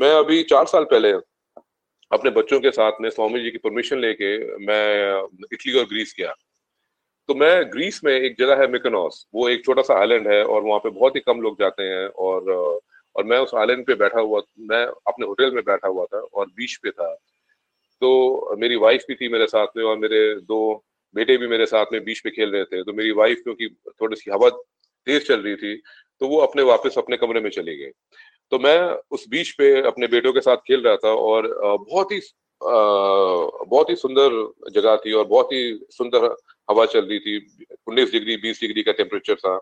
[0.00, 1.10] मैं अभी चार साल पहले
[2.10, 4.28] अपने बच्चों के साथ में स्वामी जी की परमिशन लेके
[4.66, 6.32] मैं इटली और ग्रीस गया।
[7.28, 10.62] तो मैं ग्रीस में एक जगह है मिकनॉस। वो एक छोटा सा आइलैंड है और
[10.62, 12.50] वहाँ पे बहुत ही कम लोग जाते हैं और
[13.16, 16.46] और मैं उस आइलैंड पे बैठा हुआ, मैं अपने होटल में बैठा हुआ था और
[16.46, 17.14] बीच पे था।
[18.02, 20.60] तो मेरी वाइफ भी थी मेरे साथ में और मेरे दो
[21.14, 23.68] बेटे भी मेरे साथ में बीच पे खेल रहे थे। तो मेरी वाइफ क्योंकि
[24.00, 25.76] थोड़ी सी हवा तेज चल रही थी
[26.20, 27.90] तो वो अपने वापस अपने कमरे में चले गई
[28.52, 28.78] तो मैं
[29.10, 31.48] उस बीच पे अपने बेटों के साथ खेल रहा था और
[31.90, 32.20] बहुत ही
[32.60, 34.32] बहुत ही सुंदर
[34.70, 36.24] जगह थी और बहुत ही सुंदर
[36.70, 37.36] हवा चल रही थी।
[37.88, 39.58] उन्नीस डिग्री, बीस डिग्री का टेम्परेचर था।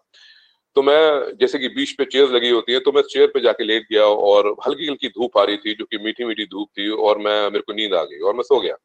[0.76, 3.64] तो मैं, जैसे कि बीच पे चेयर लगी होती है तो मैं चेयर पे जाके
[3.64, 6.88] लेट गया और हल्की हल्की धूप आ रही थी जो कि मीठी मीठी धूप थी
[6.88, 8.76] और मैं, मेरे को नींद आ गई और मैं सो गया।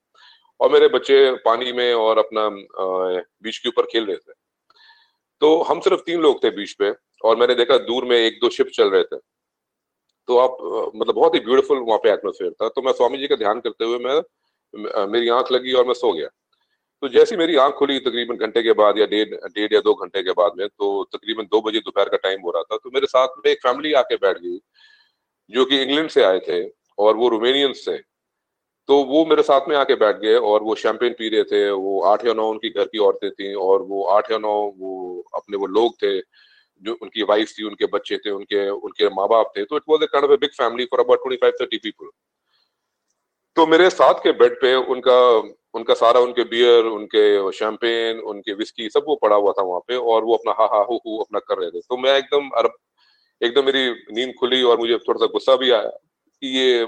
[0.59, 4.33] और मेरे बच्चे पानी में और अपना बीच के ऊपर खेल रहे थे।
[5.41, 6.91] तो हम सिर्फ़ तीन लोग थे बीच पे
[7.25, 9.17] और मैंने देखा दूर में एक दो शिप चल रहे थे।
[10.27, 10.57] तो आप
[10.95, 13.85] मतलब बहुत ही ब्यूटीफुल वहाँ पे एटमोसफेयर था। तो मैं स्वामी जी का ध्यान करते
[13.85, 16.27] हुए मैं मेरी आँख लगी और मैं सो गया।
[17.03, 20.21] तो जैसी मेरी आँख खुली तकरीबन घंटे के बाद या डेढ़ डेढ़ या दो घंटे
[20.23, 23.07] के बाद में तो तकरीबन दो बजे दोपहर का टाइम हो रहा था तो मेरे
[23.07, 24.57] साथ में एक फैमिली आके बैठ गई,
[25.49, 26.63] जो कि इंग्लैंड से आए थे
[26.97, 27.97] और वो रोमेनियंस थे।
[28.89, 32.01] तो वो मेरे साथ में आके बैठ गए और वो शैंपेन पी रहे थे, वो
[32.03, 35.57] आठ या नौ उनकी घर की औरतें थी और वो आठ या नौ वो अपने
[35.57, 36.19] वो लोग थे।
[36.83, 40.03] जो उनकी वाइफ थी उनके बच्चे थे उनके उनके माँ बाप थे तो it was
[40.03, 42.09] a kind of a big family for about twenty five thirty people
[43.57, 45.17] तो मेरे साथ के बेड पे उनका
[45.75, 49.95] उनका सारा उनके बियर उनके शैंपेन उनके विस्की सब वो पड़ा हुआ था वहाँ पे
[49.95, 52.73] और वो अपना हा हा हु हु अपना कर रहे थे। तो मैं एकदम अरब
[53.41, 55.89] एकदम मेरी नींद खुली और मुझे थोड़ा सा गुस्सा भी आया
[56.41, 56.81] कि ये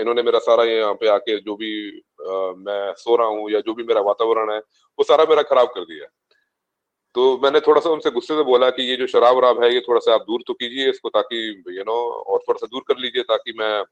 [0.00, 3.74] इन्होंने मेरा सारा यहाँ पे आके जो भी आ, मैं सो रहा हूँ या जो
[3.74, 6.06] भी मेरा वातावरण है वो सारा मेरा खराब कर दिया।
[7.14, 9.80] तो मैंने थोड़ा सा उनसे गुस्से से बोला कि ये जो शराब वराब है, ये
[9.80, 11.38] थोड़ा सा आप दूर तो कीजिए इसको ताकि
[11.78, 11.94] यू नो
[12.24, 13.82] और थोड़ा सा दूर कर लीजिए ताकि मैं,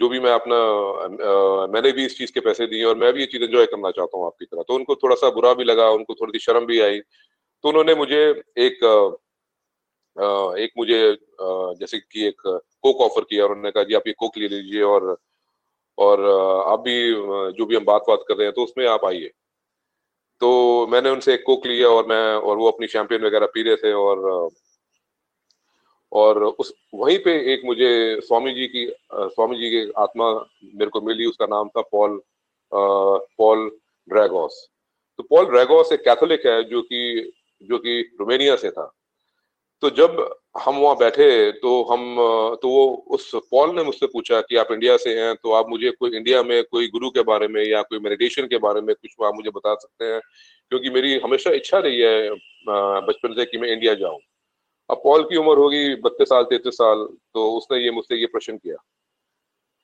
[0.00, 0.56] जो भी मैं अपना
[1.72, 4.18] मैंने भी इस चीज़ के पैसे दिए और मैं भी ये चीज़ एंजॉय करना चाहता
[4.18, 6.80] हूँ आपकी तरह। तो उनको थोड़ा सा बुरा भी लगा, उनको थोड़ी सी शर्म भी
[6.80, 7.00] आई।
[7.64, 8.20] तो उन्होंने मुझे
[8.58, 8.84] एक
[10.58, 11.00] एक मुझे
[11.80, 12.40] जैसे कि एक
[12.82, 15.16] कोक ऑफ़र किया और उन्होंने कहा, जी, आप ये कोक ले लीजिए और
[15.98, 16.24] और
[16.72, 16.96] आप भी
[17.58, 19.30] जो भी हम बात बात कर रहे हैं तो उसमें आप आइए।
[20.40, 23.76] तो मैंने उनसे एक कोक लिया और मैं, और वो अपनी चैंपियन वगैरह पी रहे
[23.76, 24.50] थे और
[26.12, 30.30] और उस, वहीं पे एक मुझे स्वामी जी की, स्वामी जी की आत्मा
[30.74, 32.20] मेरे को मिली, उसका नाम था पॉल
[32.72, 33.70] पॉल
[34.08, 34.68] ड्रैगोस
[35.18, 37.32] तो पॉल ड्रैगोस एक कैथोलिक है जो कि
[37.62, 38.92] जो कि रोमेनिया से था।
[39.82, 40.16] तो जब
[40.60, 42.14] हम वहाँ बैठे तो हम
[42.62, 45.90] तो वो उस पॉल ने मुझसे पूछा कि आप इंडिया से हैं तो आप मुझे
[45.90, 49.26] कोई इंडिया में कोई गुरु के बारे में या कोई मेडिटेशन के बारे में कुछ
[49.26, 50.20] आप मुझे बता सकते हैं?
[50.70, 52.30] क्योंकि मेरी हमेशा इच्छा रही है
[53.08, 54.18] बचपन से कि मैं इंडिया जाऊँ।
[54.90, 57.04] अब पॉल की उम्र होगी बत्तीस साल, तैतीस साल
[57.34, 58.76] तो उसने ये मुझसे ये प्रश्न किया।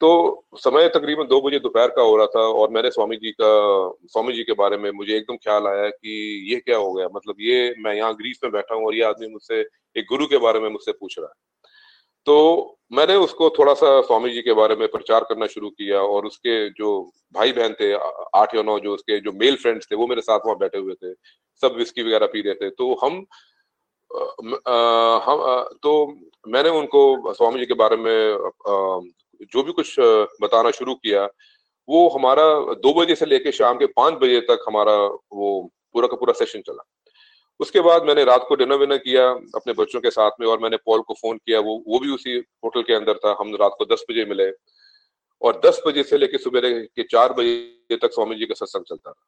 [0.04, 3.48] तो समय तकरीबन दो बजे दोपहर का हो रहा था और मैंने स्वामी जी का,
[4.12, 6.16] स्वामी जी के बारे में मुझे एकदम ख्याल आया कि
[6.50, 9.28] ये क्या हो गया। मतलब ये मैं यहाँ ग्रीस में बैठा हूँ और ये आदमी
[9.28, 9.60] मुझसे,
[9.97, 11.34] एक गुरु के बारे में मुझसे पूछ रहा है।
[12.26, 12.37] तो
[12.92, 16.69] मैंने उसको थोड़ा सा स्वामी जी के बारे में प्रचार करना शुरू किया और उसके
[16.72, 16.91] जो
[17.34, 17.92] भाई बहन थे,
[18.36, 20.94] आठ या नौ जो उसके जो मेल फ्रेंड्स थे, वो मेरे साथ वहाँ बैठे हुए
[20.94, 21.12] थे,
[21.62, 23.25] सब विस्की वगैरह पी रहे थे। तो हम
[25.25, 25.38] हम
[25.82, 25.92] तो
[26.47, 28.38] मैंने उनको स्वामी जी के बारे में
[29.53, 29.94] जो भी कुछ
[30.43, 31.25] बताना शुरू किया,
[31.88, 32.44] वो हमारा
[32.75, 34.93] दो बजे से लेके शाम के पाँच बजे तक हमारा
[35.32, 36.84] वो पूरा का पूरा सेशन चला।
[37.60, 40.77] उसके बाद मैंने रात को डिनर विनर किया अपने बच्चों के साथ में और मैंने
[40.77, 43.84] पॉल को फ़ोन किया, वो वो भी उसी होटल के अंदर था, हम रात को
[43.94, 44.50] दस बजे मिले।
[45.43, 49.10] और दस बजे से लेकर सुबह के चार बजे तक स्वामी जी का सत्संग चलता
[49.10, 49.25] था।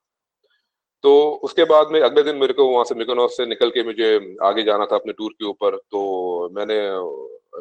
[1.04, 1.12] तो
[1.44, 4.62] उसके बाद में अगले दिन मेरे को वहाँ से मिकोनोस से निकल के मुझे आगे
[4.62, 6.78] जाना था अपने टूर के ऊपर तो मैंने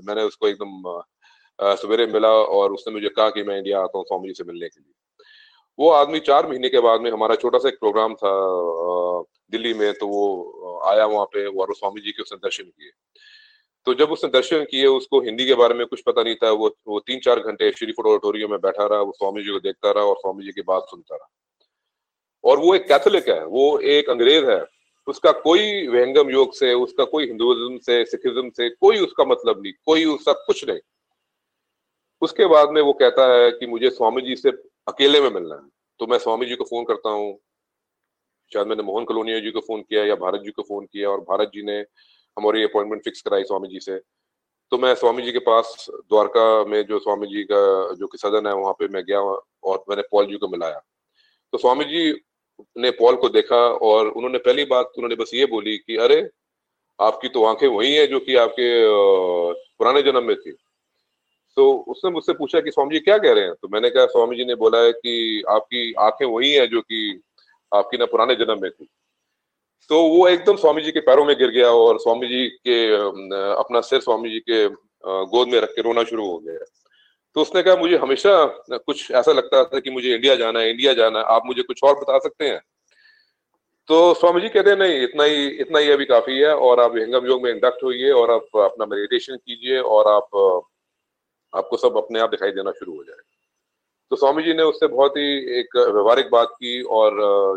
[0.08, 1.02] मैंने उसको एकदम
[1.60, 4.70] सवेरे मिला और उसने मुझे कहा कि मैं इंडिया आता हूँ स्वामी जी से मिलने
[4.70, 4.94] के लिए।
[5.80, 8.32] वो आदमी चार महीने के बाद में हमारा छोटा सा एक प्रोग्राम था
[9.52, 12.92] दिल्ली में तो वो आया वहाँ पे और स्वामी जी के उसने दर्शन किए।
[13.86, 16.76] तो जब उसने दर्शन किए, उसको हिंदी के बारे में कुछ पता नहीं था, वो
[16.88, 19.92] वो तीन चार घंटे श्री श्रीफुट ऑडिटोरियम में बैठा रहा, वो स्वामी जी को देखता
[19.92, 21.30] रहा और स्वामी जी की बात सुनता रहा।
[22.44, 24.66] और वो एक कैथोलिक है, वो एक अंग्रेज़ है,
[25.08, 29.74] उसका कोई व्यंगम योग से, उसका कोई हिंदुइज्म से, सिखिज्म से कोई उसका मतलब नहीं,
[29.86, 30.80] कोई उसका कुछ नहीं।
[32.22, 34.50] उसके बाद में वो कहता है कि मुझे स्वामी जी से
[34.88, 35.62] अकेले में मिलना है।
[36.00, 37.40] तो मैं स्वामी जी को फ़ोन करता हूँ।
[38.54, 41.22] शायद मैंने मोहन कलोनिया जी को फ़ोन किया या भारत जी को फ़ोन किया और
[41.22, 41.80] भारत जी ने
[42.38, 44.02] हमारी अपॉइंटमेंट फिक्स कराई स्वामी जी से।
[44.72, 48.48] तो मैं स्वामी जी के पास द्वारका में जो स्वामी जी का, जो कि सदन
[48.48, 49.20] है, वहाँ पे मैं गया
[49.64, 50.82] और मैंने पॉल जी को मिलाया।
[51.52, 52.22] तो स्वामी जी
[52.78, 56.30] ने पॉल को देखा और उन्होंने पहली बात, उन्होंने बस ये बोली कि अरे,
[57.02, 58.84] आपकी तो आँखें वही है जो कि आपके
[59.78, 60.58] पुराने जन्म में थी।
[61.58, 63.54] तो उसने मुझसे पूछा कि स्वामी जी क्या कह रहे हैं?
[63.54, 67.22] तो मैंने कहा, स्वामी जी ने बोला है कि आपकी आँखें वही हैं जो कि
[67.72, 68.88] आपकी ना पुराने जन्म में थी।
[69.90, 72.78] तो वो एकदम स्वामी जी के पैरों में गिर गया और स्वामी जी के
[73.54, 74.68] अपना सिर स्वामी जी के
[75.06, 76.66] गोद में रख के रोना शुरू हो गया।
[77.36, 80.94] तो उसने कहा, मुझे हमेशा कुछ ऐसा लगता था कि मुझे इंडिया जाना है, इंडिया
[80.94, 82.62] जाना है, आप मुझे कुछ और बता सकते हैं?
[83.88, 86.92] तो स्वामी जी कहते हैं, नहीं, इतना ही इतना ही अभी काफ़ी है और आप
[86.92, 90.30] विहंगम योग में इंडक्ट होइए और आप अपना मेडिटेशन कीजिए और आप
[91.56, 93.24] आपको सब अपने आप दिखाई देना शुरू हो जाएगा
[94.12, 97.12] तो स्वामी जी ने उससे बहुत ही एक व्यवहारिक बात की और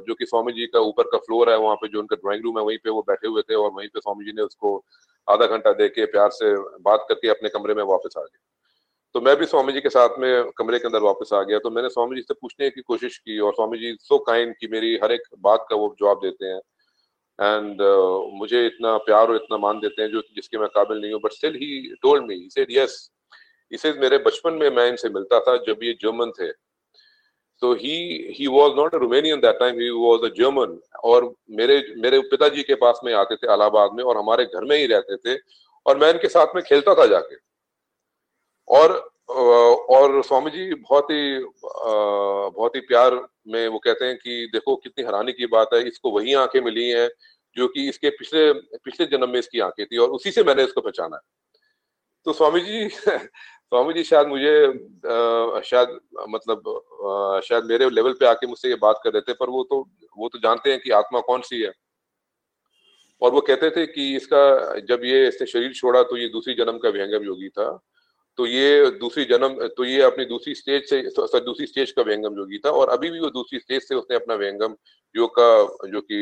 [0.09, 2.59] जो कि स्वामी जी का ऊपर का फ्लोर है वहाँ पे जो उनका ड्राइंग रूम
[2.59, 4.85] है वहीं पे वो बैठे हुए थे और वहीं पे स्वामी जी ने उसको
[5.29, 8.39] आधा घंटा दे के प्यार से बात करके अपने कमरे में वापस आ गए।
[9.15, 11.71] तो मैं भी स्वामी जी के साथ में कमरे के अंदर वापस आ गया तो
[11.71, 14.99] मैंने स्वामी जी से पूछने की कोशिश की और स्वामी जी सो काइंड की मेरी
[15.03, 16.61] हर एक बात का वो जवाब देते हैं।
[17.39, 21.13] एंड uh, मुझे इतना प्यार और इतना मान देते हैं जो जिसके मैं काबिल नहीं
[21.13, 23.11] हूँ but still he told me said yes
[23.73, 26.51] इसे मेरे बचपन में मैं इनसे मिलता था, जब ये जर्मन थे।
[27.63, 27.97] तो he
[28.39, 32.63] he was not a Romanian that time he was a German और मेरे मेरे पिताजी
[32.63, 35.39] के पास में आते थे इलाहाबाद में, और हमारे घर में ही रहते थे,
[35.87, 37.37] और मैं इनके साथ में खेलता था जाके।
[38.69, 38.93] और
[39.29, 43.15] और स्वामी जी बहुत ही बहुत ही प्यार
[43.49, 46.89] में वो कहते हैं कि देखो कितनी हैरानी की बात है, इसको वही आँखें मिली
[46.91, 47.09] हैं,
[47.57, 50.81] जो कि इसके पिछले पिछले जन्म में इसकी आँखें थी, और उसी से मैंने इसको
[50.81, 51.23] पहचाना। है
[52.27, 52.89] तो स्वामी जी
[53.73, 55.89] स्वामी जी शायद मुझे आ, शायद
[56.29, 56.69] मतलब
[57.05, 59.81] आ, शायद मेरे लेवल पे आके मुझसे ये बात कर देते पर वो तो
[60.19, 61.73] वो तो जानते हैं कि आत्मा कौन सी है।
[63.23, 64.41] और वो कहते थे कि इसका
[64.89, 67.69] जब ये इसने शरीर छोड़ा तो ये दूसरी जन्म का विहंगम योगी था।
[68.39, 71.01] तो ये दूसरी जन्म तो ये अपनी दूसरी स्टेज से
[71.41, 74.35] दूसरी स्टेज का व्यंगम योगी था और अभी भी वो दूसरी स्टेज से उसने अपना
[74.37, 74.77] व्यंगम
[75.15, 76.21] योग का जो कि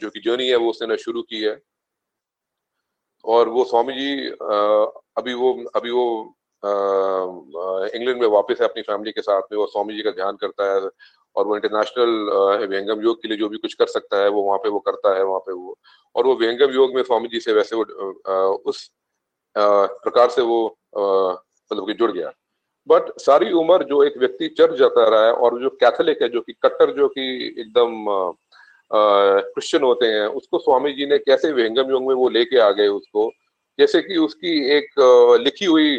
[0.00, 1.58] जो कि जर्नी है वो उसने शुरू की है।
[3.24, 4.28] और वो स्वामी जी
[5.18, 6.04] अभी वो अभी वो
[6.62, 10.72] इंग्लैंड में वापस है अपनी फैमिली के साथ में, वो स्वामी जी का ध्यान करता
[10.72, 10.88] है
[11.36, 14.58] और वो इंटरनेशनल व्यंगम योग के लिए जो भी कुछ कर सकता है, वो वहाँ
[14.58, 15.76] पे वो करता है, वहाँ पे वो।
[16.14, 17.84] और वो व्यंगम योग में स्वामी जी से वैसे वो
[18.70, 18.90] उस
[19.56, 20.66] प्रकार से वो
[20.96, 22.32] मतलब कि जुड़ गया।
[22.86, 26.40] बट सारी उम्र जो एक व्यक्ति चर्च जाता रहा है और जो कैथोलिक है, जो
[26.40, 27.22] कि कट्टर, जो कि
[27.58, 28.06] एकदम
[28.90, 32.86] क्रिश्चियन होते हैं, उसको स्वामी जी ने कैसे विहंगम योग में वो लेके आ गए
[32.88, 33.30] उसको?
[33.78, 35.96] जैसे कि उसकी एक लिखी हुई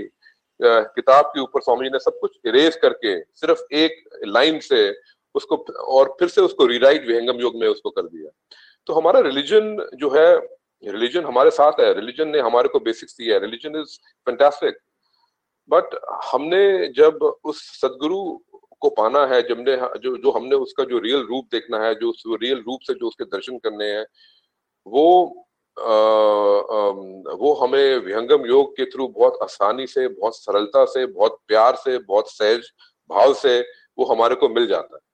[0.60, 4.90] किताब के ऊपर स्वामी जी ने सब कुछ इरेज करके सिर्फ़ एक लाइन से
[5.36, 5.56] उसको
[5.90, 8.30] और फिर से उसको रिराइट विहंगम योग में उसको कर दिया।
[8.88, 10.36] तो हमारा रिलीजन जो है
[10.84, 13.98] रिलीजन हमारे साथ है रिलीजन ने हमारे को बेसिक्स दिया है रिलीजन इज़
[14.28, 14.78] फैंटास्टिक
[15.70, 16.00] बट
[16.32, 18.22] हमने जब उस सदगुरु
[18.82, 22.24] को पाना है जमने जो जो हमने उसका जो रियल रूप देखना है जो उस
[22.28, 24.06] रियल रूप से जो उसके दर्शन करने हैं
[24.88, 25.08] वो
[25.80, 26.90] आ, आ,
[27.36, 31.98] वो हमें विहंगम योग के थ्रू बहुत आसानी से बहुत सरलता से बहुत प्यार से
[31.98, 32.72] बहुत सहज
[33.10, 33.62] भाव से
[33.98, 35.11] वो हमारे को मिल जाता है।